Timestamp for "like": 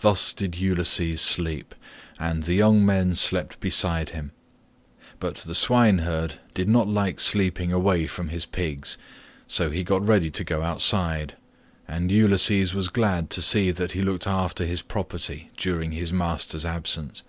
6.88-7.20